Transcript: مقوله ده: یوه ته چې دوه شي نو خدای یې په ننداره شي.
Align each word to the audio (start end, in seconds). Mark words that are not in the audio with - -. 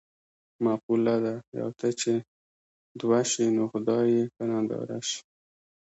مقوله 0.63 1.15
ده: 1.25 1.33
یوه 1.59 1.73
ته 1.79 1.87
چې 2.01 2.11
دوه 2.99 3.19
شي 3.31 3.45
نو 3.55 3.63
خدای 3.71 4.05
یې 4.15 4.23
په 4.35 4.43
ننداره 4.49 4.99
شي. 5.09 5.19